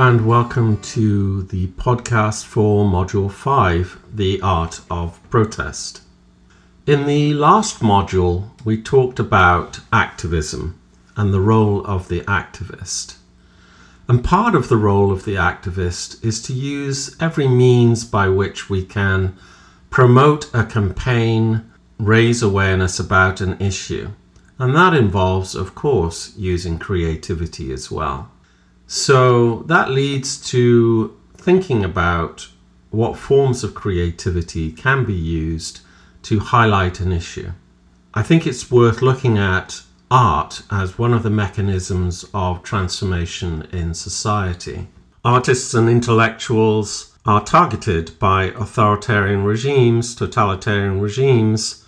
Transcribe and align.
and 0.00 0.24
welcome 0.24 0.80
to 0.80 1.42
the 1.42 1.66
podcast 1.66 2.44
for 2.44 2.84
Module 2.84 3.28
5 3.28 3.98
The 4.14 4.40
Art 4.42 4.80
of 4.88 5.18
Protest. 5.28 6.02
In 6.86 7.04
the 7.04 7.34
last 7.34 7.80
module, 7.80 8.50
we 8.64 8.80
talked 8.80 9.18
about 9.18 9.80
activism 9.92 10.78
and 11.16 11.34
the 11.34 11.40
role 11.40 11.84
of 11.84 12.06
the 12.06 12.20
activist. 12.20 13.16
And 14.06 14.22
part 14.22 14.54
of 14.54 14.68
the 14.68 14.76
role 14.76 15.10
of 15.10 15.24
the 15.24 15.34
activist 15.34 16.24
is 16.24 16.40
to 16.42 16.52
use 16.52 17.20
every 17.20 17.48
means 17.48 18.04
by 18.04 18.28
which 18.28 18.70
we 18.70 18.84
can 18.84 19.36
promote 19.90 20.48
a 20.54 20.62
campaign, 20.62 21.68
raise 21.98 22.40
awareness 22.40 23.00
about 23.00 23.40
an 23.40 23.60
issue. 23.60 24.10
And 24.60 24.76
that 24.76 24.94
involves, 24.94 25.56
of 25.56 25.74
course, 25.74 26.36
using 26.36 26.78
creativity 26.78 27.72
as 27.72 27.90
well. 27.90 28.30
So 28.90 29.64
that 29.66 29.90
leads 29.90 30.38
to 30.50 31.14
thinking 31.36 31.84
about 31.84 32.48
what 32.90 33.18
forms 33.18 33.62
of 33.62 33.74
creativity 33.74 34.72
can 34.72 35.04
be 35.04 35.12
used 35.12 35.80
to 36.22 36.38
highlight 36.40 36.98
an 36.98 37.12
issue. 37.12 37.52
I 38.14 38.22
think 38.22 38.46
it's 38.46 38.70
worth 38.70 39.02
looking 39.02 39.36
at 39.36 39.82
art 40.10 40.62
as 40.70 40.98
one 40.98 41.12
of 41.12 41.22
the 41.22 41.28
mechanisms 41.28 42.24
of 42.32 42.62
transformation 42.62 43.68
in 43.72 43.92
society. 43.92 44.88
Artists 45.22 45.74
and 45.74 45.90
intellectuals 45.90 47.14
are 47.26 47.44
targeted 47.44 48.18
by 48.18 48.44
authoritarian 48.56 49.44
regimes, 49.44 50.14
totalitarian 50.14 50.98
regimes, 50.98 51.84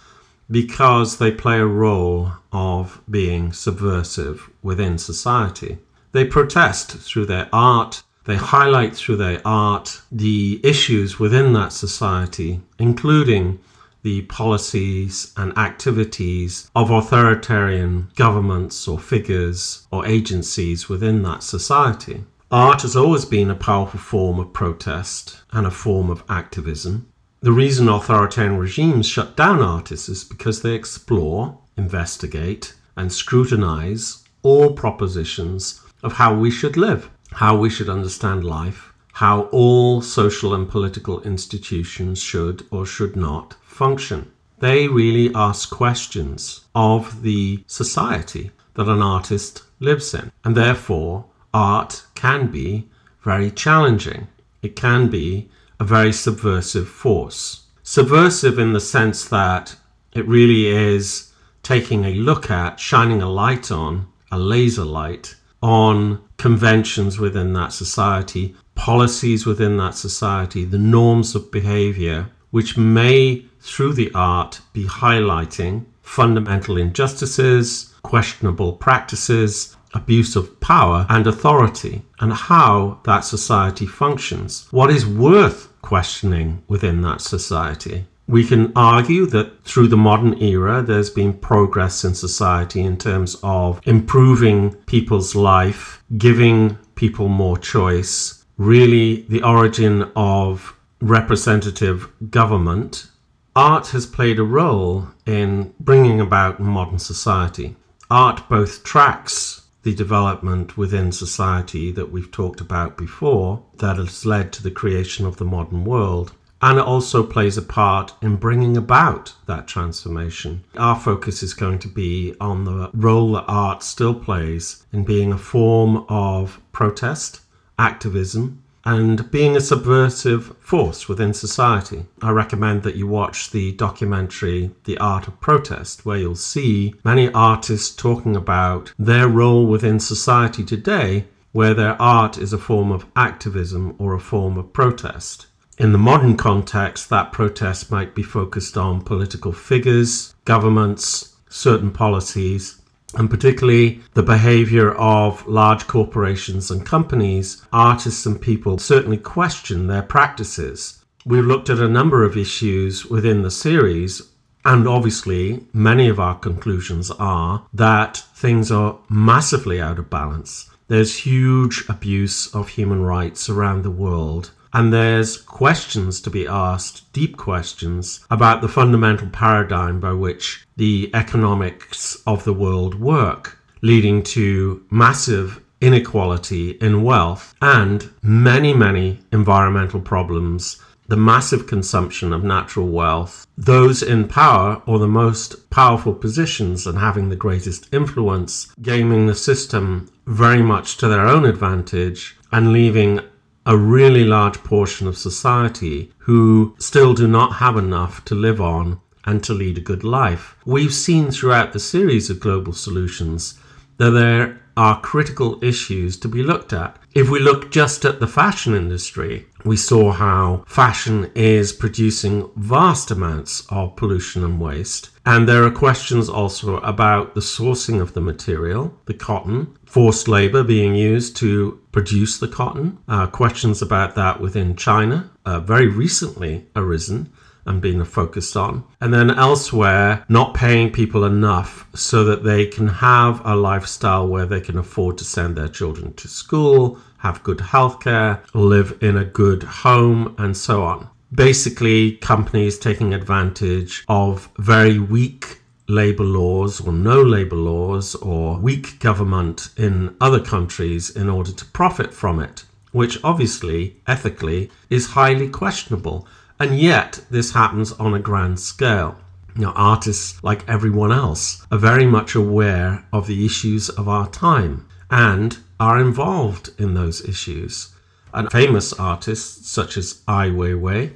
because 0.51 1.17
they 1.17 1.31
play 1.31 1.61
a 1.61 1.67
role 1.67 2.33
of 2.53 3.01
being 3.09 3.55
subversive 3.55 4.51
within 4.63 4.99
society. 4.99 5.79
They 6.13 6.25
protest 6.25 6.91
through 6.91 7.27
their 7.27 7.49
art, 7.53 8.03
they 8.25 8.37
highlight 8.37 8.97
through 8.97 9.17
their 9.17 9.41
art 9.45 10.03
the 10.11 10.61
issues 10.65 11.21
within 11.21 11.53
that 11.53 11.73
society, 11.73 12.61
including 12.79 13.61
the 14.03 14.23
policies 14.23 15.33
and 15.37 15.57
activities 15.57 16.71
of 16.75 16.91
authoritarian 16.91 18.09
governments 18.17 18.89
or 18.89 18.99
figures 18.99 19.87
or 19.93 20.07
agencies 20.07 20.89
within 20.89 21.23
that 21.23 21.43
society. 21.43 22.25
Art 22.51 22.83
has 22.83 22.97
always 22.97 23.25
been 23.25 23.51
a 23.51 23.55
powerful 23.55 24.01
form 24.01 24.41
of 24.41 24.53
protest 24.53 25.43
and 25.53 25.67
a 25.67 25.71
form 25.71 26.11
of 26.11 26.25
activism. 26.29 27.07
The 27.41 27.53
reason 27.53 27.89
authoritarian 27.89 28.59
regimes 28.59 29.07
shut 29.07 29.37
down 29.37 29.61
artists 29.61 30.09
is 30.09 30.25
because 30.25 30.63
they 30.63 30.75
explore, 30.75 31.59
investigate, 31.77 32.75
and 32.97 33.13
scrutinize 33.13 34.25
all 34.43 34.73
propositions 34.73 35.81
of 36.03 36.15
how 36.15 36.35
we 36.35 36.51
should 36.51 36.77
live, 36.77 37.11
how 37.33 37.57
we 37.57 37.71
should 37.71 37.89
understand 37.89 38.45
life, 38.45 38.93
how 39.15 39.43
all 39.53 40.01
social 40.01 40.55
and 40.55 40.69
political 40.69 41.21
institutions 41.23 42.23
should 42.23 42.67
or 42.71 42.87
should 42.87 43.17
not 43.17 43.55
function. 43.63 44.31
They 44.61 44.89
really 44.89 45.35
ask 45.35 45.71
questions 45.71 46.65
of 46.75 47.23
the 47.23 47.65
society 47.67 48.51
that 48.75 48.89
an 48.89 49.03
artist 49.03 49.65
lives 49.79 50.15
in, 50.15 50.31
and 50.45 50.57
therefore 50.57 51.27
art 51.53 52.05
can 52.15 52.51
be 52.51 52.89
very 53.23 53.51
challenging. 53.51 54.29
It 54.63 54.77
can 54.77 55.09
be 55.09 55.49
a 55.79 55.85
very 55.85 56.13
subversive 56.13 56.89
force. 56.89 57.65
Subversive 57.83 58.59
in 58.59 58.73
the 58.73 58.81
sense 58.81 59.27
that 59.29 59.77
it 60.13 60.27
really 60.27 60.67
is 60.67 61.33
taking 61.63 62.05
a 62.05 62.15
look 62.15 62.51
at, 62.51 62.79
shining 62.79 63.23
a 63.23 63.29
light 63.29 63.71
on, 63.71 64.07
a 64.31 64.39
laser 64.39 64.85
light 64.85 65.37
on 65.63 66.23
conventions 66.37 67.19
within 67.19 67.53
that 67.53 67.73
society, 67.73 68.55
policies 68.75 69.45
within 69.45 69.77
that 69.77 69.95
society, 69.95 70.65
the 70.65 70.79
norms 70.79 71.35
of 71.35 71.51
behavior, 71.51 72.31
which 72.51 72.77
may, 72.77 73.45
through 73.61 73.93
the 73.93 74.11
art, 74.15 74.61
be 74.73 74.85
highlighting 74.85 75.85
fundamental 76.03 76.77
injustices, 76.77 77.95
questionable 78.03 78.73
practices, 78.73 79.77
abuse 79.95 80.37
of 80.37 80.61
power 80.61 81.07
and 81.09 81.27
authority, 81.27 82.03
and 82.21 82.33
how 82.33 83.01
that 83.05 83.21
society 83.21 83.87
functions. 83.87 84.67
What 84.71 84.91
is 84.91 85.07
worth 85.07 85.69
questioning 85.83 86.63
within 86.69 87.03
that 87.03 87.21
society? 87.21 88.07
We 88.31 88.47
can 88.47 88.73
argue 88.77 89.27
that 89.27 89.65
through 89.65 89.89
the 89.89 89.97
modern 89.97 90.41
era, 90.41 90.83
there's 90.83 91.11
been 91.11 91.33
progress 91.33 92.05
in 92.05 92.15
society 92.15 92.81
in 92.81 92.97
terms 92.97 93.37
of 93.43 93.81
improving 93.85 94.75
people's 94.87 95.35
life, 95.35 96.01
giving 96.17 96.79
people 96.95 97.27
more 97.27 97.59
choice, 97.59 98.45
really 98.57 99.23
the 99.23 99.43
origin 99.43 100.13
of 100.15 100.77
representative 101.01 102.09
government. 102.31 103.09
Art 103.57 103.89
has 103.89 104.07
played 104.07 104.39
a 104.39 104.45
role 104.45 105.09
in 105.27 105.75
bringing 105.81 106.21
about 106.21 106.61
modern 106.61 107.01
society. 107.01 107.75
Art 108.13 108.49
both 108.49 108.85
tracks 108.85 109.61
the 109.83 109.95
development 109.95 110.77
within 110.77 111.11
society 111.11 111.91
that 111.91 112.13
we've 112.13 112.31
talked 112.31 112.61
about 112.61 112.97
before 112.97 113.65
that 113.79 113.97
has 113.97 114.25
led 114.25 114.53
to 114.53 114.63
the 114.63 114.71
creation 114.71 115.27
of 115.27 115.39
the 115.39 115.45
modern 115.45 115.85
world, 115.85 116.33
and 116.63 116.79
it 116.79 116.85
also 116.85 117.23
plays 117.23 117.57
a 117.57 117.63
part 117.63 118.13
in 118.21 118.37
bringing 118.37 118.77
about 118.77 119.35
that 119.47 119.67
transformation. 119.67 120.63
Our 120.77 120.99
focus 120.99 121.43
is 121.43 121.55
going 121.55 121.79
to 121.81 121.89
be 121.89 122.35
on 122.41 122.65
the 122.65 122.91
role 122.93 123.33
that 123.33 123.47
art 123.49 123.83
still 123.83 124.15
plays 124.15 124.85
in 124.93 125.05
being 125.05 125.33
a 125.33 125.39
form 125.39 126.05
of 126.09 126.61
protest, 126.73 127.41
activism, 127.79 128.63
and 128.85 129.31
being 129.31 129.57
a 129.57 129.61
subversive 129.61 130.57
force 130.59 131.09
within 131.09 131.35
society. 131.35 132.05
I 132.23 132.31
recommend 132.31 132.83
that 132.83 132.97
you 132.97 133.07
watch 133.07 133.51
the 133.51 133.73
documentary 133.73 134.71
The 134.85 134.97
Art 134.99 135.29
of 135.29 135.41
Protest, 135.41 136.07
where 136.07 136.17
you'll 136.17 136.35
see 136.35 136.95
many 137.05 137.31
artists 137.33 137.95
talking 137.95 138.37
about 138.37 138.93
their 138.99 139.29
role 139.29 139.67
within 139.67 140.01
society 140.01 140.65
today, 140.65 141.27
where 141.53 141.75
their 141.75 142.01
art 142.01 142.39
is 142.39 142.53
a 142.53 142.59
form 142.59 142.91
of 142.91 143.05
activism 143.17 143.97
or 143.99 144.15
a 144.15 144.21
form 144.21 144.57
of 144.57 144.73
protest. 144.73 145.47
In 145.81 145.93
the 145.93 145.99
modern 145.99 146.37
context, 146.37 147.09
that 147.09 147.33
protest 147.33 147.91
might 147.91 148.15
be 148.15 148.23
focused 148.23 148.77
on 148.77 149.01
political 149.01 149.51
figures, 149.51 150.35
governments, 150.45 151.37
certain 151.49 151.91
policies, 151.91 152.83
and 153.15 153.31
particularly 153.31 154.03
the 154.13 154.23
behavior 154.23 154.93
of 154.93 155.47
large 155.47 155.87
corporations 155.87 156.71
and 156.71 156.85
companies. 156.85 157.63
Artists 157.73 158.27
and 158.27 158.39
people 158.39 158.77
certainly 158.77 159.17
question 159.17 159.87
their 159.87 160.03
practices. 160.03 161.03
We've 161.25 161.47
looked 161.47 161.71
at 161.71 161.79
a 161.79 161.89
number 161.89 162.25
of 162.25 162.37
issues 162.37 163.07
within 163.07 163.41
the 163.41 163.51
series, 163.51 164.21
and 164.67 164.87
obviously, 164.87 165.65
many 165.73 166.11
of 166.11 166.21
our 166.21 166.35
conclusions 166.35 167.11
are 167.13 167.65
that 167.73 168.19
things 168.35 168.71
are 168.71 168.99
massively 169.09 169.81
out 169.81 169.99
of 169.99 170.11
balance. 170.11 170.69
There's 170.89 171.25
huge 171.25 171.87
abuse 171.89 172.55
of 172.55 172.69
human 172.69 173.01
rights 173.01 173.49
around 173.49 173.83
the 173.83 173.91
world 173.91 174.51
and 174.73 174.93
there's 174.93 175.37
questions 175.37 176.21
to 176.21 176.31
be 176.31 176.47
asked, 176.47 177.13
deep 177.13 177.37
questions, 177.37 178.21
about 178.31 178.61
the 178.61 178.69
fundamental 178.69 179.29
paradigm 179.29 180.01
by 180.01 180.13
which 180.13 180.65
the 180.77 181.11
economics 181.15 182.17
of 182.27 182.45
the 182.45 182.53
world 182.53 182.95
work, 183.01 183.59
leading 183.83 184.23
to 184.23 184.85
massive 184.91 185.61
inequality 185.81 186.73
in 186.73 187.03
wealth 187.03 187.55
and 187.63 188.11
many, 188.23 188.73
many 188.75 189.19
environmental 189.33 190.01
problems. 190.01 190.81
The 191.09 191.17
massive 191.17 191.67
consumption 191.67 192.33
of 192.33 192.45
natural 192.45 192.87
wealth, 192.87 193.45
those 193.59 194.01
in 194.01 194.29
power 194.29 194.81
or 194.87 195.01
the 195.01 195.09
most 195.09 195.69
powerful 195.71 196.15
positions 196.15 196.87
and 196.87 196.99
having 196.99 197.29
the 197.29 197.35
greatest 197.35 197.93
influence, 197.93 198.73
gaming 198.81 199.27
the 199.27 199.35
system 199.35 200.09
very 200.27 200.63
much 200.63 200.99
to 200.99 201.09
their 201.09 201.27
own 201.27 201.45
advantage 201.47 202.37
and 202.53 202.73
leaving 202.73 203.21
a 203.67 203.77
really 203.77 204.25
large 204.25 204.59
portion 204.65 205.07
of 205.07 205.19
society 205.19 206.13
who 206.19 206.75
still 206.79 207.15
do 207.15 207.29
not 207.29 207.55
have 207.55 207.77
enough 207.77 208.25
to 208.25 208.35
live 208.35 208.61
on 208.61 209.01
and 209.25 209.45
to 209.45 209.53
lead 209.53 209.77
a 209.77 209.83
good 209.83 210.03
life. 210.03 210.57
We've 210.65 210.95
seen 210.95 211.31
throughout 211.31 211.73
the 211.73 211.81
series 211.81 212.31
of 212.31 212.41
global 212.41 212.73
solutions 212.73 213.59
that 213.99 214.11
there 214.11 214.60
are 214.77 215.01
critical 215.01 215.63
issues 215.63 216.17
to 216.19 216.29
be 216.29 216.43
looked 216.43 216.73
at. 216.73 216.97
If 217.13 217.29
we 217.29 217.41
look 217.41 217.71
just 217.71 218.05
at 218.05 218.21
the 218.21 218.27
fashion 218.27 218.75
industry, 218.75 219.47
we 219.65 219.77
saw 219.77 220.13
how 220.13 220.65
fashion 220.67 221.31
is 221.35 221.73
producing 221.73 222.51
vast 222.57 223.11
amounts 223.11 223.67
of 223.69 223.97
pollution 223.97 224.45
and 224.45 224.61
waste. 224.61 225.11
And 225.27 225.49
there 225.49 225.65
are 225.65 225.71
questions 225.71 226.29
also 226.29 226.77
about 226.79 227.35
the 227.35 227.41
sourcing 227.41 228.01
of 228.01 228.15
the 228.15 228.21
material, 228.21 228.97
the 229.07 229.15
cotton, 229.15 229.77
forced 229.85 230.29
labor 230.29 230.63
being 230.63 230.95
used 230.95 231.37
to 231.39 231.81
produce 231.93 232.39
the 232.39 232.49
cotton, 232.49 232.99
uh, 233.09 233.27
questions 233.27 233.83
about 233.83 234.15
that 234.15 234.41
within 234.41 234.77
China, 234.77 235.31
uh, 235.45 235.61
very 235.61 235.89
recently 235.89 236.67
arisen 236.77 237.33
and 237.71 237.81
been 237.81 238.05
focused 238.05 238.57
on. 238.57 238.85
And 239.01 239.15
then 239.15 239.31
elsewhere, 239.31 240.25
not 240.29 240.55
paying 240.55 240.91
people 240.91 241.25
enough 241.25 241.87
so 241.95 242.25
that 242.25 242.43
they 242.43 242.67
can 242.67 242.89
have 242.89 243.41
a 243.45 243.55
lifestyle 243.55 244.27
where 244.27 244.45
they 244.45 244.61
can 244.61 244.77
afford 244.77 245.17
to 245.19 245.25
send 245.25 245.57
their 245.57 245.69
children 245.69 246.13
to 246.15 246.29
school, 246.29 246.99
have 247.19 247.43
good 247.45 247.59
healthcare, 247.59 248.41
live 248.55 248.99
in 249.01 249.17
a 249.17 249.25
good 249.25 249.63
home, 249.63 250.35
and 250.37 250.57
so 250.57 250.83
on. 250.83 251.09
Basically, 251.33 252.17
companies 252.17 252.79
taking 252.79 253.15
advantage 253.15 254.05
of 254.09 254.51
very 254.59 254.99
weak 254.99 255.61
labor 255.87 256.25
laws 256.25 256.81
or 256.81 256.93
no 256.93 257.23
labor 257.23 257.57
laws 257.57 258.15
or 258.17 258.59
weak 258.59 258.99
government 258.99 259.71
in 259.77 260.17
other 260.21 260.41
countries 260.41 261.11
in 261.11 261.29
order 261.29 261.53
to 261.53 261.65
profit 261.67 262.13
from 262.13 262.41
it, 262.41 262.65
which 262.93 263.19
obviously, 263.23 263.97
ethically, 264.07 264.71
is 264.89 265.11
highly 265.11 265.49
questionable. 265.49 266.27
And 266.61 266.79
yet, 266.79 267.25
this 267.31 267.53
happens 267.53 267.91
on 267.93 268.13
a 268.13 268.19
grand 268.19 268.61
scale. 268.61 269.17
Now, 269.57 269.73
artists, 269.75 270.45
like 270.45 270.69
everyone 270.69 271.11
else, 271.11 271.67
are 271.73 271.79
very 271.79 272.05
much 272.05 272.35
aware 272.35 273.07
of 273.15 273.27
the 273.27 273.47
issues 273.47 273.89
of 273.89 274.11
our 274.11 274.29
time 274.29 274.87
and 275.11 275.57
are 275.81 275.99
involved 275.99 276.69
in 276.79 276.93
those 276.93 277.27
issues. 277.27 277.95
And 278.35 278.53
famous 278.53 278.93
artists 278.93 279.71
such 279.71 279.97
as 279.97 280.23
Ai 280.29 280.51
Weiwei, 280.51 281.15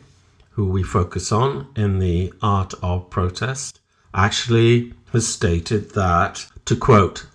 who 0.53 0.65
we 0.67 0.83
focus 0.83 1.31
on 1.31 1.69
in 1.77 1.99
the 1.99 2.33
art 2.41 2.73
of 2.83 3.11
protest, 3.11 3.81
actually 4.15 4.95
has 5.13 5.29
stated 5.29 5.91
that, 5.91 6.47
to 6.65 6.75
quote, 6.75 7.27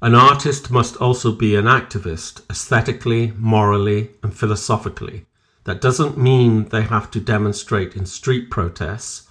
an 0.00 0.14
artist 0.14 0.70
must 0.70 0.96
also 0.96 1.30
be 1.30 1.56
an 1.56 1.66
activist, 1.66 2.40
aesthetically, 2.48 3.34
morally, 3.36 4.12
and 4.22 4.34
philosophically. 4.34 5.26
That 5.64 5.80
doesn't 5.80 6.18
mean 6.18 6.66
they 6.66 6.82
have 6.82 7.10
to 7.12 7.20
demonstrate 7.20 7.94
in 7.94 8.06
street 8.06 8.50
protests, 8.50 9.28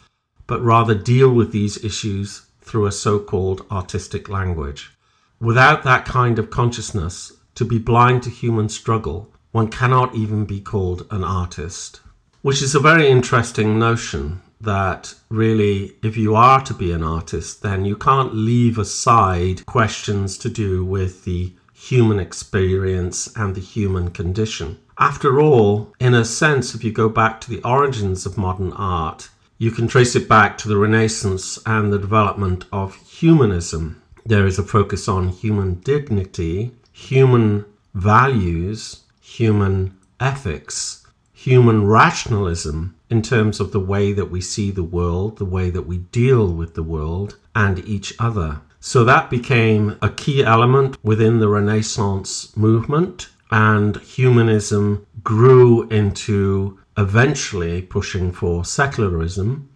but 0.48 0.62
rather 0.62 0.96
deal 0.96 1.32
with 1.32 1.52
these 1.52 1.84
issues 1.84 2.46
through 2.62 2.86
a 2.86 2.92
so 2.92 3.20
called 3.20 3.66
artistic 3.72 4.30
language. 4.30 4.92
Without 5.40 5.84
that 5.84 6.06
kind 6.06 6.38
of 6.38 6.50
consciousness, 6.50 7.34
to 7.56 7.66
be 7.66 7.80
blind 7.80 8.24
to 8.24 8.30
human 8.30 8.70
struggle, 8.70 9.34
one 9.52 9.70
cannot 9.70 10.14
even 10.16 10.46
be 10.46 10.62
called 10.62 11.08
an 11.12 11.24
artist. 11.24 12.02
Which 12.42 12.62
is 12.62 12.76
a 12.76 12.80
very 12.80 13.08
interesting 13.10 13.80
notion 13.80 14.42
that 14.62 15.16
really, 15.30 15.96
if 16.04 16.16
you 16.18 16.36
are 16.36 16.62
to 16.62 16.74
be 16.74 16.92
an 16.92 17.04
artist, 17.04 17.62
then 17.62 17.86
you 17.86 17.96
can't 17.96 18.36
leave 18.36 18.78
aside 18.78 19.66
questions 19.66 20.38
to 20.38 20.50
do 20.50 20.86
with 20.86 21.24
the 21.24 21.54
human 21.74 22.20
experience 22.20 23.28
and 23.36 23.56
the 23.56 23.62
human 23.62 24.12
condition. 24.12 24.78
After 25.02 25.40
all, 25.40 25.94
in 26.02 26.14
a 26.14 26.26
sense, 26.26 26.76
if 26.76 26.84
you 26.84 26.92
go 26.92 27.08
back 27.08 27.40
to 27.42 27.50
the 27.50 27.62
origins 27.64 28.26
of 28.26 28.38
modern 28.38 28.74
art, 28.74 29.30
you 29.58 29.72
can 29.72 29.88
trace 29.88 30.14
it 30.14 30.28
back 30.28 30.58
to 30.58 30.68
the 30.68 30.76
Renaissance 30.76 31.58
and 31.66 31.94
the 31.94 31.98
development 31.98 32.66
of 32.74 32.96
humanism. 32.96 34.02
There 34.26 34.46
is 34.46 34.60
a 34.60 34.64
focus 34.64 35.08
on 35.08 35.30
human 35.30 35.76
dignity, 35.76 36.74
human 36.92 37.64
values, 37.94 39.04
human 39.22 39.98
ethics, 40.20 41.08
human 41.32 41.88
rationalism, 41.88 42.94
in 43.10 43.22
terms 43.22 43.62
of 43.62 43.72
the 43.72 43.80
way 43.80 44.12
that 44.12 44.30
we 44.30 44.42
see 44.42 44.70
the 44.70 44.84
world, 44.84 45.38
the 45.38 45.46
way 45.46 45.70
that 45.70 45.88
we 45.88 46.00
deal 46.00 46.52
with 46.52 46.74
the 46.74 46.84
world 46.84 47.38
and 47.56 47.80
each 47.88 48.14
other. 48.20 48.60
So 48.82 49.06
that 49.06 49.30
became 49.30 49.98
a 50.02 50.10
key 50.10 50.44
element 50.44 50.98
within 51.04 51.40
the 51.40 51.48
Renaissance 51.48 52.56
movement, 52.58 53.30
and 53.52 53.98
humanism 53.98 55.06
grew 55.24 55.88
into 55.90 56.80
eventually 56.98 57.82
pushing 57.82 58.32
for 58.32 58.64
secularism 58.66 59.70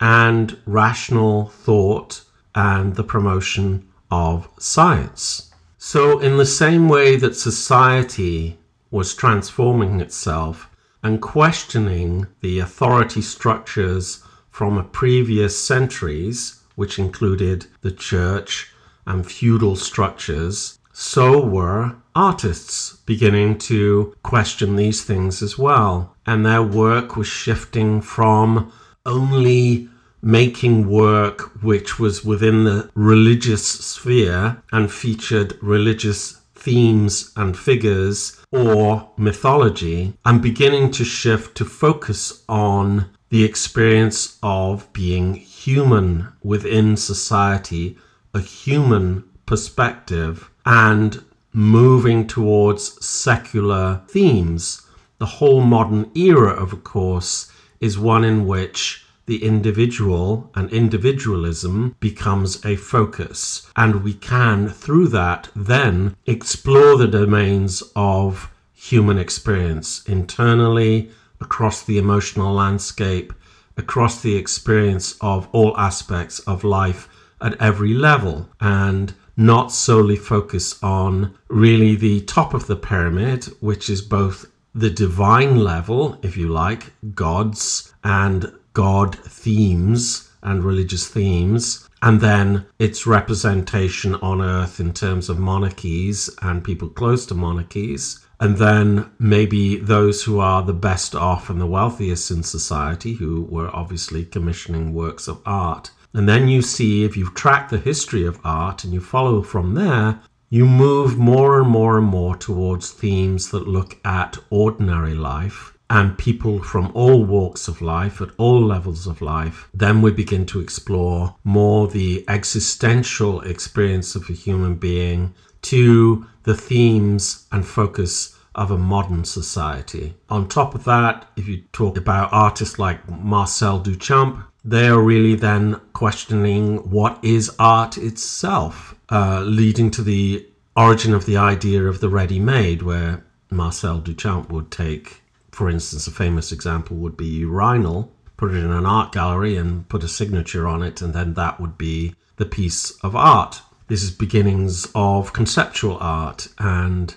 and 0.00 0.58
rational 0.66 1.46
thought 1.46 2.22
and 2.54 2.96
the 2.96 3.04
promotion 3.04 3.86
of 4.10 4.48
science. 4.58 5.52
So, 5.78 6.18
in 6.18 6.38
the 6.38 6.46
same 6.46 6.88
way 6.88 7.16
that 7.16 7.36
society 7.36 8.58
was 8.90 9.14
transforming 9.14 10.00
itself, 10.00 10.70
and 11.04 11.20
questioning 11.20 12.26
the 12.40 12.58
authority 12.58 13.20
structures 13.20 14.24
from 14.50 14.88
previous 14.88 15.62
centuries, 15.62 16.62
which 16.76 16.98
included 16.98 17.66
the 17.82 17.92
church 17.92 18.72
and 19.06 19.30
feudal 19.30 19.76
structures, 19.76 20.78
so 20.96 21.44
were 21.44 21.96
artists 22.14 22.98
beginning 23.04 23.58
to 23.58 24.14
question 24.22 24.76
these 24.76 25.02
things 25.02 25.42
as 25.42 25.58
well. 25.58 26.14
And 26.24 26.46
their 26.46 26.62
work 26.62 27.16
was 27.16 27.26
shifting 27.26 28.00
from 28.00 28.72
only 29.04 29.88
making 30.22 30.88
work 30.88 31.62
which 31.62 31.98
was 31.98 32.24
within 32.24 32.64
the 32.64 32.88
religious 32.94 33.66
sphere 33.66 34.62
and 34.72 34.90
featured 34.90 35.58
religious 35.60 36.40
themes 36.54 37.32
and 37.36 37.58
figures 37.58 38.40
or 38.52 39.10
mythology, 39.18 40.14
I'm 40.24 40.40
beginning 40.40 40.92
to 40.92 41.04
shift 41.04 41.56
to 41.56 41.64
focus 41.64 42.42
on 42.48 43.10
the 43.28 43.44
experience 43.44 44.38
of 44.42 44.90
being 44.92 45.34
human 45.34 46.28
within 46.42 46.96
society, 46.96 47.98
a 48.32 48.40
human 48.40 49.24
perspective, 49.46 50.50
and 50.64 51.24
moving 51.52 52.26
towards 52.26 53.04
secular 53.04 54.02
themes. 54.08 54.82
The 55.18 55.26
whole 55.26 55.60
modern 55.60 56.10
era, 56.14 56.50
of 56.50 56.82
course, 56.84 57.50
is 57.80 57.98
one 57.98 58.24
in 58.24 58.46
which 58.46 59.04
the 59.26 59.42
individual 59.42 60.50
and 60.54 60.70
individualism 60.70 61.96
becomes 62.00 62.62
a 62.64 62.76
focus. 62.76 63.70
And 63.76 64.02
we 64.02 64.14
can, 64.14 64.68
through 64.68 65.08
that, 65.08 65.48
then 65.56 66.16
explore 66.26 66.98
the 66.98 67.08
domains 67.08 67.82
of 67.96 68.50
human 68.74 69.18
experience 69.18 70.04
internally, 70.06 71.10
across 71.40 71.82
the 71.82 71.98
emotional 71.98 72.52
landscape, 72.52 73.32
across 73.76 74.20
the 74.20 74.36
experience 74.36 75.16
of 75.20 75.48
all 75.52 75.76
aspects 75.78 76.38
of 76.40 76.64
life 76.64 77.08
at 77.40 77.60
every 77.60 77.94
level, 77.94 78.48
and 78.60 79.14
not 79.36 79.72
solely 79.72 80.16
focus 80.16 80.82
on 80.82 81.34
really 81.48 81.96
the 81.96 82.20
top 82.22 82.54
of 82.54 82.66
the 82.66 82.76
pyramid, 82.76 83.44
which 83.60 83.90
is 83.90 84.02
both 84.02 84.46
the 84.74 84.90
divine 84.90 85.56
level, 85.56 86.18
if 86.22 86.36
you 86.36 86.48
like, 86.48 86.92
gods, 87.14 87.92
and 88.02 88.52
God 88.72 89.14
themes 89.16 90.30
and 90.42 90.64
religious 90.64 91.06
themes, 91.08 91.88
and 92.02 92.20
then 92.20 92.66
its 92.78 93.06
representation 93.06 94.14
on 94.16 94.42
earth 94.42 94.78
in 94.78 94.92
terms 94.92 95.28
of 95.28 95.38
monarchies 95.38 96.28
and 96.42 96.62
people 96.62 96.88
close 96.88 97.24
to 97.26 97.34
monarchies, 97.34 98.24
and 98.40 98.58
then 98.58 99.10
maybe 99.18 99.76
those 99.76 100.24
who 100.24 100.38
are 100.38 100.62
the 100.62 100.72
best 100.72 101.14
off 101.14 101.48
and 101.48 101.60
the 101.60 101.66
wealthiest 101.66 102.30
in 102.30 102.42
society 102.42 103.14
who 103.14 103.42
were 103.44 103.74
obviously 103.74 104.24
commissioning 104.24 104.92
works 104.92 105.28
of 105.28 105.40
art. 105.46 105.90
And 106.14 106.28
then 106.28 106.48
you 106.48 106.62
see, 106.62 107.04
if 107.04 107.16
you 107.16 107.28
track 107.30 107.68
the 107.68 107.78
history 107.78 108.24
of 108.24 108.40
art 108.44 108.84
and 108.84 108.94
you 108.94 109.00
follow 109.00 109.42
from 109.42 109.74
there, 109.74 110.20
you 110.48 110.64
move 110.64 111.18
more 111.18 111.60
and 111.60 111.68
more 111.68 111.98
and 111.98 112.06
more 112.06 112.36
towards 112.36 112.92
themes 112.92 113.50
that 113.50 113.66
look 113.66 113.98
at 114.04 114.38
ordinary 114.50 115.14
life 115.14 115.76
and 115.90 116.16
people 116.16 116.62
from 116.62 116.90
all 116.94 117.24
walks 117.24 117.68
of 117.68 117.82
life, 117.82 118.20
at 118.20 118.30
all 118.38 118.64
levels 118.64 119.06
of 119.06 119.20
life, 119.20 119.68
then 119.74 120.00
we 120.00 120.10
begin 120.10 120.46
to 120.46 120.60
explore 120.60 121.36
more 121.44 121.88
the 121.88 122.24
existential 122.28 123.40
experience 123.42 124.14
of 124.14 124.30
a 124.30 124.32
human 124.32 124.76
being 124.76 125.34
to 125.62 126.26
the 126.44 126.56
themes 126.56 127.46
and 127.52 127.66
focus 127.66 128.38
of 128.54 128.70
a 128.70 128.78
modern 128.78 129.24
society. 129.24 130.14
On 130.28 130.48
top 130.48 130.74
of 130.74 130.84
that, 130.84 131.28
if 131.36 131.48
you 131.48 131.62
talk 131.72 131.96
about 131.96 132.32
artists 132.32 132.78
like 132.78 133.08
Marcel 133.08 133.80
Duchamp, 133.80 134.44
they 134.64 134.88
are 134.88 135.00
really 135.00 135.34
then 135.34 135.80
questioning 135.92 136.78
what 136.90 137.18
is 137.22 137.54
art 137.58 137.98
itself, 137.98 138.94
uh, 139.10 139.42
leading 139.42 139.90
to 139.92 140.02
the 140.02 140.46
origin 140.76 141.14
of 141.14 141.26
the 141.26 141.36
idea 141.36 141.84
of 141.84 142.00
the 142.00 142.08
ready 142.08 142.40
made, 142.40 142.82
where 142.82 143.24
Marcel 143.50 144.00
Duchamp 144.00 144.50
would 144.50 144.70
take 144.70 145.22
for 145.54 145.70
instance, 145.70 146.06
a 146.06 146.10
famous 146.10 146.50
example 146.50 146.96
would 146.96 147.16
be 147.16 147.26
urinal, 147.26 148.12
put 148.36 148.52
it 148.52 148.56
in 148.56 148.72
an 148.72 148.84
art 148.84 149.12
gallery 149.12 149.56
and 149.56 149.88
put 149.88 150.02
a 150.02 150.08
signature 150.08 150.66
on 150.66 150.82
it, 150.82 151.00
and 151.00 151.14
then 151.14 151.34
that 151.34 151.60
would 151.60 151.78
be 151.78 152.14
the 152.36 152.44
piece 152.44 152.90
of 153.02 153.14
art. 153.14 153.62
This 153.86 154.02
is 154.02 154.10
beginnings 154.10 154.88
of 154.94 155.32
conceptual 155.32 155.96
art 156.00 156.48
and 156.58 157.14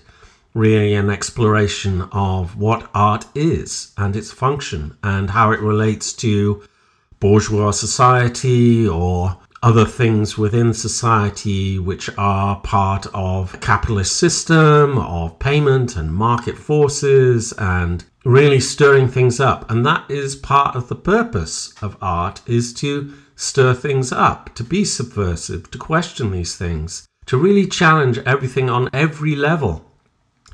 really 0.54 0.94
an 0.94 1.10
exploration 1.10 2.02
of 2.12 2.56
what 2.56 2.88
art 2.94 3.26
is 3.34 3.92
and 3.96 4.14
its 4.14 4.30
function 4.30 4.96
and 5.02 5.30
how 5.30 5.50
it 5.50 5.60
relates 5.60 6.12
to 6.12 6.62
bourgeois 7.20 7.70
society 7.70 8.86
or 8.86 9.38
other 9.62 9.84
things 9.84 10.38
within 10.38 10.72
society 10.72 11.78
which 11.78 12.08
are 12.16 12.60
part 12.60 13.06
of 13.12 13.54
a 13.54 13.58
capitalist 13.58 14.16
system 14.16 14.98
of 14.98 15.38
payment 15.38 15.96
and 15.96 16.14
market 16.14 16.56
forces 16.56 17.52
and 17.58 18.04
really 18.24 18.60
stirring 18.60 19.08
things 19.08 19.40
up 19.40 19.68
and 19.70 19.84
that 19.84 20.08
is 20.08 20.36
part 20.36 20.76
of 20.76 20.88
the 20.88 20.94
purpose 20.94 21.74
of 21.82 21.96
art 22.00 22.40
is 22.46 22.72
to 22.72 23.12
stir 23.34 23.74
things 23.74 24.12
up 24.12 24.54
to 24.54 24.62
be 24.62 24.84
subversive 24.84 25.68
to 25.70 25.78
question 25.78 26.30
these 26.30 26.56
things 26.56 27.06
to 27.26 27.36
really 27.36 27.66
challenge 27.66 28.18
everything 28.18 28.70
on 28.70 28.88
every 28.92 29.34
level 29.34 29.84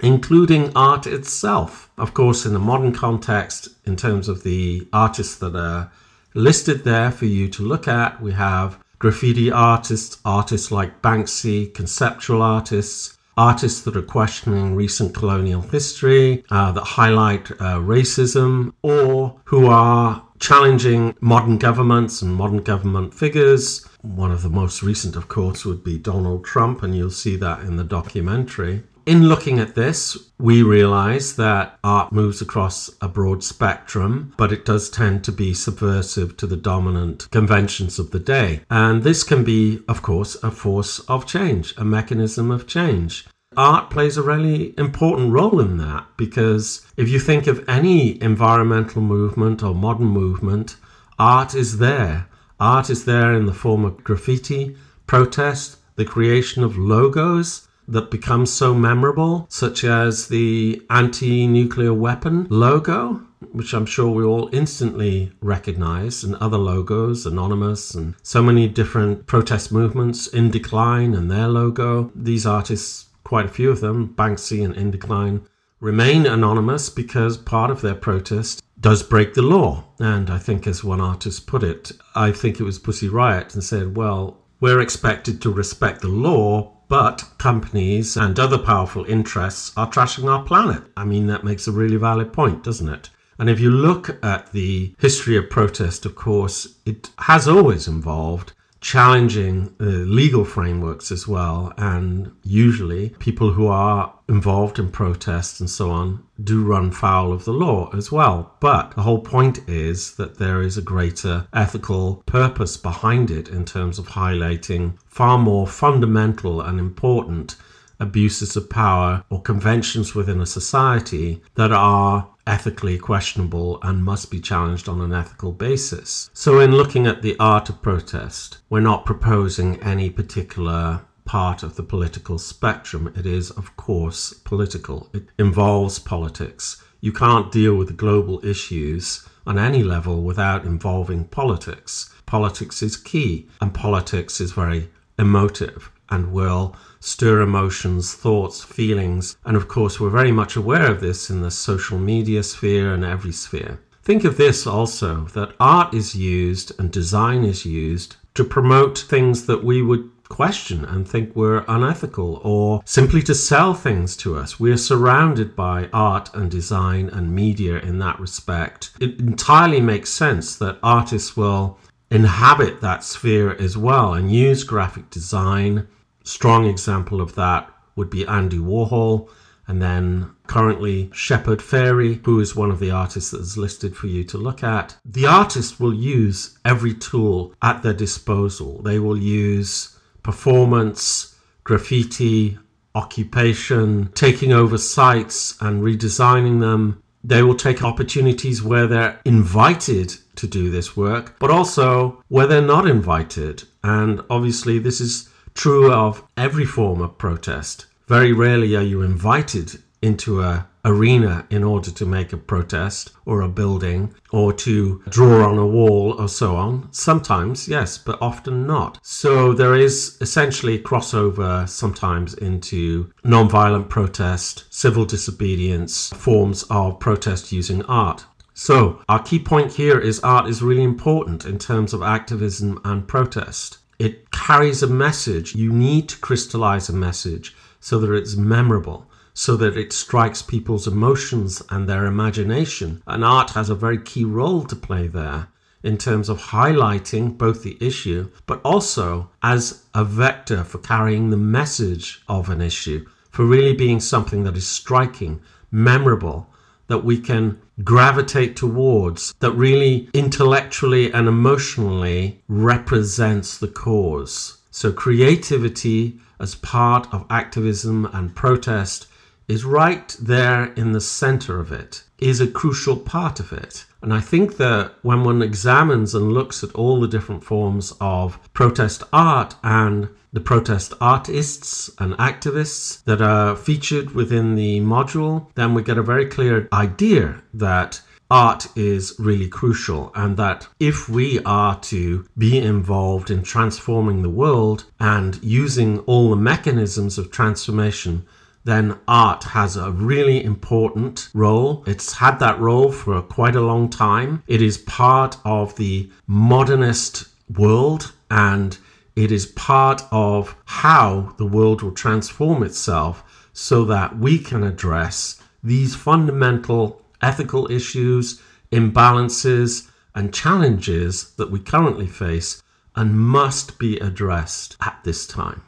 including 0.01 0.73
art 0.77 1.07
itself. 1.07 1.91
Of 1.97 2.15
course, 2.15 2.45
in 2.45 2.53
the 2.53 2.59
modern 2.59 2.93
context, 2.93 3.69
in 3.87 3.97
terms 3.97 4.29
of 4.29 4.43
the 4.43 4.87
artists 4.93 5.37
that 5.37 5.55
are 5.55 5.93
listed 6.35 6.85
there 6.85 7.11
for 7.11 7.27
you 7.27 7.49
to 7.49 7.63
look 7.63 7.89
at, 7.89 8.21
we 8.21 8.33
have 8.33 8.79
graffiti 8.99 9.51
artists, 9.51 10.19
artists 10.25 10.71
like 10.71 11.03
Banksy, 11.03 11.73
conceptual 11.73 12.43
artists, 12.43 13.17
artists 13.37 13.81
that 13.83 13.97
are 13.97 14.03
questioning 14.03 14.75
recent 14.75 15.15
colonial 15.15 15.61
history, 15.61 16.45
uh, 16.51 16.73
that 16.73 16.85
highlight 16.85 17.51
uh, 17.53 17.79
racism, 17.79 18.73
or 18.83 19.41
who 19.45 19.67
are 19.67 20.23
challenging 20.39 21.15
modern 21.21 21.59
governments 21.59 22.23
and 22.23 22.35
modern 22.35 22.63
government 22.63 23.15
figures. 23.15 23.87
One 24.03 24.31
of 24.31 24.43
the 24.43 24.51
most 24.51 24.83
recent, 24.83 25.17
of 25.17 25.29
course, 25.29 25.65
would 25.65 25.83
be 25.83 25.99
Donald 25.99 26.45
Trump, 26.45 26.83
and 26.83 26.97
you'll 26.97 27.11
see 27.11 27.37
that 27.37 27.61
in 27.61 27.77
the 27.77 27.85
documentary. 27.85 28.83
In 29.07 29.29
looking 29.29 29.59
at 29.59 29.75
this, 29.75 30.17
we 30.39 30.63
realize 30.63 31.37
that 31.37 31.79
art 31.85 32.11
moves 32.11 32.41
across 32.41 32.91
a 33.03 33.09
broad 33.09 33.45
spectrum, 33.45 34.33
but 34.39 34.51
it 34.51 34.65
does 34.65 34.89
tend 34.89 35.25
to 35.25 35.33
be 35.33 35.53
subversive 35.53 36.39
to 36.39 36.47
the 36.47 36.57
dominant 36.57 37.31
conventions 37.31 37.99
of 37.99 38.13
the 38.13 38.19
day. 38.19 38.63
And 38.71 39.03
this 39.03 39.23
can 39.23 39.45
be, 39.45 39.81
of 39.89 40.01
course, 40.01 40.43
a 40.43 40.51
force 40.51 41.01
of 41.01 41.27
change, 41.27 41.75
a 41.77 41.85
mechanism 41.85 42.51
of 42.51 42.67
change. 42.67 43.27
Art 43.59 43.91
plays 43.91 44.17
a 44.17 44.23
really 44.23 44.73
important 44.79 45.33
role 45.33 45.61
in 45.61 45.77
that 45.77 46.07
because 46.17 46.87
if 46.97 47.11
you 47.11 47.21
think 47.21 47.47
of 47.47 47.69
any 47.69 48.21
environmental 48.23 49.03
movement 49.03 49.63
or 49.63 49.75
modern 49.75 50.07
movement, 50.07 50.77
art 51.19 51.55
is 51.55 51.77
there. 51.77 52.27
Art 52.59 52.89
is 52.89 53.05
there 53.05 53.35
in 53.35 53.45
the 53.45 53.53
form 53.53 53.85
of 53.85 54.03
graffiti, 54.03 54.79
protest, 55.07 55.77
the 55.97 56.07
creation 56.07 56.65
of 56.65 56.79
logos 56.79 57.69
that 57.89 58.11
become 58.11 58.47
so 58.47 58.75
memorable, 58.75 59.47
such 59.49 59.85
as 59.85 60.29
the 60.29 60.83
anti 60.91 61.47
nuclear 61.47 61.93
weapon 61.93 62.47
logo, 62.51 63.23
which 63.53 63.73
I'm 63.75 63.87
sure 63.87 64.09
we 64.09 64.25
all 64.25 64.49
instantly 64.53 65.33
recognize, 65.41 66.25
and 66.25 66.35
other 66.37 66.59
logos, 66.59 67.27
Anonymous, 67.27 67.95
and 67.95 68.15
so 68.23 68.43
many 68.43 68.69
different 68.69 69.27
protest 69.27 69.71
movements, 69.71 70.33
Indecline 70.33 71.15
and 71.15 71.31
their 71.31 71.49
logo. 71.49 72.11
These 72.15 72.47
artists, 72.47 73.07
quite 73.23 73.47
a 73.47 73.51
few 73.51 73.71
of 73.71 73.81
them, 73.81 74.15
Banksy 74.15 74.65
and 74.65 74.75
Indecline, 74.75 75.47
remain 75.81 76.25
anonymous 76.25 76.89
because 76.89 77.37
part 77.37 77.71
of 77.71 77.83
their 77.83 77.95
protest 77.95 78.63
does 78.81 79.03
break 79.03 79.35
the 79.35 79.43
law. 79.43 79.85
And 79.99 80.31
I 80.31 80.39
think, 80.39 80.67
as 80.67 80.83
one 80.83 81.01
artist 81.01 81.47
put 81.47 81.63
it, 81.63 81.93
I 82.15 82.33
think 82.33 82.59
it 82.59 82.65
was 82.65 82.79
Pussy 82.79 83.09
Riot, 83.09 83.55
and 83.55 83.63
said, 83.63 83.97
well, 83.97 84.39
we're 84.61 84.81
expected 84.81 85.43
to 85.43 85.51
respect 85.51 86.01
the 86.01 86.09
law, 86.09 86.74
but 86.89 87.25
companies 87.39 88.17
and 88.17 88.39
other 88.39 88.59
powerful 88.59 89.05
interests 89.05 89.73
are 89.77 89.91
trashing 89.91 90.31
our 90.31 90.43
planet. 90.43 90.83
I 90.97 91.05
mean, 91.05 91.27
that 91.27 91.45
makes 91.45 91.67
a 91.67 91.73
really 91.73 91.97
valid 91.97 92.33
point, 92.33 92.63
doesn't 92.63 92.89
it? 92.89 93.11
And 93.39 93.51
if 93.51 93.59
you 93.59 93.71
look 93.71 94.23
at 94.23 94.53
the 94.53 94.95
history 94.99 95.37
of 95.37 95.51
protest, 95.51 96.07
of 96.07 96.15
course, 96.15 96.79
it 96.87 97.11
has 97.19 97.49
always 97.49 97.89
involved 97.89 98.53
challenging 98.85 99.75
uh, 99.81 99.85
legal 99.85 100.45
frameworks 100.45 101.11
as 101.11 101.27
well. 101.27 101.73
And 101.79 102.31
usually, 102.43 103.09
people 103.19 103.51
who 103.51 103.67
are 103.67 104.13
involved 104.29 104.79
in 104.79 104.91
protests 104.91 105.59
and 105.59 105.71
so 105.71 105.91
on 105.91 106.23
do 106.43 106.63
run 106.63 106.91
foul 106.91 107.33
of 107.33 107.47
the 107.47 107.53
law 107.53 107.91
as 107.97 108.13
well. 108.13 108.55
But 108.61 108.91
the 108.95 109.03
whole 109.03 109.21
point 109.21 109.67
is 109.67 110.17
that 110.17 110.39
there 110.39 110.61
is 110.61 110.77
a 110.77 110.83
greater 110.83 111.49
ethical 111.55 112.23
purpose 112.27 112.77
behind 112.77 113.31
it 113.31 113.49
in 113.49 113.65
terms 113.65 113.99
of 113.99 114.09
highlighting 114.09 114.99
far 115.07 115.39
more 115.39 115.67
fundamental 115.67 116.61
and 116.61 116.79
important 116.79 117.57
abuses 117.99 118.55
of 118.55 118.69
power 118.69 119.25
or 119.31 119.41
conventions 119.41 120.15
within 120.15 120.43
a 120.43 120.47
society 120.47 121.41
that 121.55 121.73
are 121.73 122.29
ethically 122.47 122.99
questionable 122.99 123.79
and 123.83 124.05
must 124.05 124.31
be 124.31 124.41
challenged 124.41 124.89
on 124.89 125.01
an 125.01 125.13
ethical 125.13 125.53
basis. 125.53 126.31
So, 126.35 126.61
in 126.61 126.73
looking 126.73 127.07
at 127.07 127.23
the 127.23 127.37
art 127.39 127.69
of 127.69 127.83
protest, 127.83 128.59
we're 128.69 128.81
not 128.81 129.07
proposing 129.07 129.83
any 129.83 130.11
particular 130.11 131.03
part 131.25 131.63
of 131.63 131.77
the 131.77 131.83
political 131.83 132.39
spectrum. 132.39 133.13
It 133.17 133.27
is, 133.27 133.51
of 133.51 133.77
course, 133.77 134.33
political, 134.33 135.09
it 135.13 135.29
involves 135.39 135.99
politics. 135.99 136.83
You 137.01 137.13
can't 137.13 137.53
deal 137.53 137.77
with 137.77 137.97
global 137.97 138.45
issues 138.45 139.27
on 139.47 139.59
any 139.59 139.83
level 139.83 140.23
without 140.23 140.65
involving 140.65 141.25
politics. 141.25 142.15
Politics 142.27 142.83
is 142.83 142.97
key, 142.97 143.49
and 143.61 143.75
politics 143.75 144.41
is 144.41 144.53
very 144.53 144.91
emotive 145.19 145.91
and 146.11 146.33
will 146.33 146.75
stir 147.01 147.41
emotions, 147.41 148.15
thoughts, 148.15 148.63
feelings, 148.63 149.37
and 149.45 149.57
of 149.57 149.69
course, 149.69 150.01
we're 150.01 150.11
very 150.11 150.33
much 150.33 150.57
aware 150.57 150.91
of 150.91 151.01
this 151.01 151.31
in 151.31 151.43
the 151.43 151.51
social 151.51 151.99
media 151.99 152.43
sphere 152.43 152.93
and 152.93 153.05
every 153.05 153.33
sphere. 153.33 153.81
Think 154.03 154.25
of 154.25 154.37
this 154.37 154.67
also 154.67 155.25
that 155.35 155.55
art 155.59 155.95
is 155.95 156.15
used 156.15 156.79
and 156.79 156.91
design 156.91 157.45
is 157.45 157.65
used 157.65 158.17
to 158.35 158.45
promote 158.45 158.99
things 158.99 159.47
that 159.47 159.65
we 159.65 159.81
would 159.81 160.11
question 160.29 160.85
and 160.85 161.07
think 161.07 161.35
were 161.37 161.65
unethical 161.69 162.41
or 162.43 162.83
simply 162.85 163.23
to 163.23 163.35
sell 163.35 163.75
things 163.75 164.17
to 164.17 164.37
us. 164.37 164.59
We 164.59 164.73
are 164.73 164.77
surrounded 164.77 165.55
by 165.55 165.89
art 165.93 166.35
and 166.35 166.51
design 166.51 167.09
and 167.09 167.35
media 167.35 167.79
in 167.79 167.99
that 168.01 168.19
respect. 168.19 168.91
It 169.01 169.21
entirely 169.21 169.81
makes 169.81 170.11
sense 170.11 170.57
that 170.57 170.79
artists 170.83 171.37
will 171.37 171.79
inhabit 172.15 172.81
that 172.81 173.05
sphere 173.05 173.55
as 173.61 173.77
well 173.77 174.15
and 174.15 174.33
use 174.33 174.65
graphic 174.65 175.11
design 175.11 175.87
strong 176.25 176.65
example 176.67 177.21
of 177.21 177.35
that 177.37 177.71
would 177.95 178.11
be 178.11 178.27
Andy 178.27 178.59
Warhol, 178.59 179.29
and 179.67 179.81
then 179.81 180.31
currently 180.47 181.11
Shepard 181.13 181.61
Fairey, 181.61 182.25
who 182.25 182.41
is 182.41 182.57
one 182.57 182.71
of 182.71 182.81
the 182.81 182.91
artists 182.91 183.31
that 183.31 183.41
is 183.41 183.57
listed 183.57 183.97
for 183.97 184.09
you 184.09 184.25
to 184.25 184.37
look 184.37 184.63
at. 184.63 184.97
The 185.05 185.27
artist 185.27 185.79
will 185.79 185.95
use 185.95 186.59
every 186.65 186.93
tool 186.95 187.55
at 187.63 187.83
their 187.83 187.95
disposal. 187.95 188.83
They 188.83 188.99
will 188.99 189.17
use 189.17 189.97
performance, 190.23 191.39
graffiti, 191.63 192.59
occupation, 192.95 194.11
taking 194.15 194.53
over 194.53 194.77
sites 194.77 195.57
and 195.61 195.83
redesigning 195.83 196.61
them. 196.61 197.03
They 197.27 197.43
will 197.43 197.57
take 197.57 197.83
opportunities 197.83 198.63
where 198.63 198.87
they're 198.87 199.19
invited 199.25 200.15
to 200.37 200.47
do 200.47 200.71
this 200.71 200.95
work, 200.95 201.37
but 201.39 201.51
also 201.51 202.23
where 202.29 202.47
they're 202.47 202.61
not 202.61 202.87
invited. 202.87 203.65
And 203.83 204.21
obviously, 204.29 204.79
this 204.79 205.01
is 205.01 205.31
true 205.55 205.91
of 205.91 206.23
every 206.37 206.67
form 206.67 207.01
of 207.01 207.17
protest. 207.17 207.87
Very 208.07 208.33
rarely 208.35 208.77
are 208.77 208.83
you 208.83 209.01
invited 209.01 209.81
into 210.03 210.43
a 210.43 210.67
arena 210.85 211.47
in 211.51 211.65
order 211.65 211.91
to 211.91 212.07
make 212.07 212.33
a 212.33 212.37
protest 212.37 213.13
or 213.25 213.41
a 213.41 213.49
building 213.49 214.15
or 214.31 214.53
to 214.53 215.03
draw 215.09 215.49
on 215.49 215.59
a 215.59 215.67
wall 215.67 216.15
or 216.19 216.29
so 216.29 216.57
on. 216.57 216.89
Sometimes, 216.93 217.69
yes, 217.69 217.99
but 217.99 218.21
often 218.21 218.67
not. 218.67 218.99
So 219.03 219.53
there 219.53 219.75
is 219.75 220.19
essentially 220.21 220.79
crossover 220.79 221.69
sometimes 221.69 222.35
into 222.35 223.13
non-violent 223.23 223.89
protest, 223.89 224.65
civil 224.71 225.05
disobedience, 225.05 226.11
forms 226.11 226.65
of 226.71 227.01
protest 227.01 227.53
using 227.53 227.83
art. 227.85 228.25
So, 228.57 229.01
our 229.09 229.21
key 229.21 229.41
point 229.41 229.73
here 229.73 229.99
is 229.99 230.21
art 230.21 230.49
is 230.49 230.63
really 230.63 230.85
important 230.85 231.45
in 231.45 231.59
terms 231.59 231.93
of 231.93 232.03
activism 232.05 232.81
and 232.85 233.07
protest. 233.09 233.79
It 233.99 234.31
carries 234.31 234.81
a 234.81 234.87
message. 234.87 235.57
You 235.57 235.73
need 235.73 236.09
to 236.11 236.19
crystallize 236.19 236.89
a 236.89 236.93
message 236.93 237.57
so 237.81 237.99
that 237.99 238.13
it's 238.13 238.37
memorable, 238.37 239.07
so 239.35 239.57
that 239.57 239.77
it 239.77 239.93
strikes 239.93 240.41
people's 240.41 240.87
emotions 240.87 241.61
and 241.69 241.89
their 241.89 242.07
imagination. 242.07 243.03
And 243.07 243.25
art 243.25 243.51
has 243.51 243.69
a 243.69 243.75
very 243.75 243.99
key 243.99 244.25
role 244.25 244.63
to 244.65 244.77
play 244.77 245.09
there 245.09 245.49
in 245.83 245.99
terms 245.99 246.29
of 246.29 246.41
highlighting 246.41 247.37
both 247.37 247.63
the 247.63 247.77
issue, 247.81 248.31
but 248.47 248.61
also 248.65 249.29
as 249.43 249.83
a 249.93 250.05
vector 250.05 250.65
for 250.65 250.79
carrying 250.79 251.29
the 251.29 251.37
message 251.37 252.23
of 252.29 252.49
an 252.49 252.63
issue, 252.63 253.05
for 253.31 253.45
really 253.45 253.75
being 253.75 254.01
something 254.01 254.45
that 254.45 254.57
is 254.57 254.67
striking, 254.67 255.43
memorable, 255.71 256.49
that 256.87 257.05
we 257.05 257.19
can 257.21 257.61
gravitate 257.83 258.55
towards 258.57 259.35
that 259.41 259.51
really 259.53 260.09
intellectually 260.15 261.13
and 261.13 261.27
emotionally 261.27 262.41
represents 262.47 263.59
the 263.59 263.69
cause. 263.69 264.59
So, 264.71 264.93
creativity 264.93 266.19
as 266.39 266.55
part 266.55 267.13
of 267.13 267.27
activism 267.31 268.07
and 268.13 268.35
protest 268.35 269.07
is 269.49 269.65
right 269.65 270.17
there 270.21 270.73
in 270.75 270.93
the 270.93 271.01
center 271.01 271.61
of 271.61 271.73
it, 271.73 272.05
is 272.19 272.41
a 272.41 272.47
crucial 272.47 272.97
part 272.97 273.41
of 273.41 273.53
it. 273.53 273.85
And 274.03 274.13
I 274.13 274.21
think 274.21 274.57
that 274.59 274.95
when 275.03 275.25
one 275.25 275.43
examines 275.43 276.15
and 276.15 276.33
looks 276.33 276.63
at 276.63 276.75
all 276.75 277.01
the 277.01 277.09
different 277.09 277.45
forms 277.45 277.93
of 278.01 278.39
protest 278.53 279.03
art 279.13 279.55
and 279.63 280.09
the 280.33 280.41
protest 280.41 280.93
artists 281.01 281.91
and 281.99 282.13
activists 282.15 283.03
that 283.05 283.23
are 283.23 283.57
featured 283.57 284.11
within 284.11 284.57
the 284.57 284.81
module, 284.81 285.47
then 285.55 285.75
we 285.75 285.83
get 285.83 285.97
a 285.97 286.03
very 286.03 286.27
clear 286.27 286.69
idea 286.73 287.43
that 287.55 288.03
art 288.31 288.67
is 288.77 289.15
really 289.19 289.49
crucial 289.49 290.11
and 290.15 290.37
that 290.37 290.67
if 290.81 291.09
we 291.09 291.39
are 291.45 291.79
to 291.81 292.27
be 292.37 292.59
involved 292.59 293.31
in 293.31 293.43
transforming 293.43 294.23
the 294.23 294.31
world 294.31 294.85
and 294.99 295.43
using 295.43 295.99
all 296.01 296.31
the 296.31 296.37
mechanisms 296.37 297.17
of 297.19 297.31
transformation 297.31 298.27
then 298.65 298.99
art 299.07 299.45
has 299.45 299.77
a 299.77 299.91
really 299.91 300.43
important 300.43 301.29
role. 301.35 301.85
It's 301.87 302.15
had 302.15 302.39
that 302.39 302.59
role 302.59 302.91
for 302.91 303.21
quite 303.21 303.55
a 303.55 303.61
long 303.61 303.91
time. 303.91 304.43
It 304.47 304.63
is 304.63 304.79
part 304.79 305.37
of 305.45 305.77
the 305.77 306.11
modernist 306.27 307.27
world 307.55 308.13
and 308.31 308.77
it 309.15 309.31
is 309.31 309.47
part 309.47 310.03
of 310.11 310.57
how 310.65 311.35
the 311.39 311.47
world 311.47 311.83
will 311.83 311.93
transform 311.93 312.63
itself 312.63 313.23
so 313.53 313.85
that 313.85 314.19
we 314.19 314.39
can 314.39 314.65
address 314.65 315.41
these 315.63 315.95
fundamental 315.95 317.03
ethical 317.23 317.71
issues, 317.71 318.43
imbalances, 318.73 319.89
and 320.15 320.35
challenges 320.35 321.33
that 321.35 321.51
we 321.51 321.59
currently 321.59 322.07
face 322.07 322.63
and 322.97 323.19
must 323.19 323.79
be 323.79 323.99
addressed 323.99 324.77
at 324.81 325.01
this 325.05 325.27
time. 325.27 325.63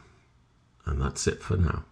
And 0.84 1.00
that's 1.00 1.26
it 1.26 1.42
for 1.42 1.56
now. 1.56 1.84